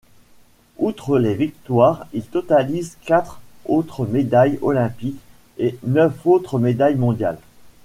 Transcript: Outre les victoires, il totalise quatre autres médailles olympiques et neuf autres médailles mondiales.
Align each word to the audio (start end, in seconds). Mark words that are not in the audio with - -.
Outre 0.79 1.19
les 1.19 1.35
victoires, 1.35 2.07
il 2.11 2.23
totalise 2.25 2.97
quatre 3.05 3.39
autres 3.65 4.07
médailles 4.07 4.57
olympiques 4.63 5.21
et 5.59 5.77
neuf 5.83 6.25
autres 6.25 6.57
médailles 6.57 6.95
mondiales. 6.95 7.37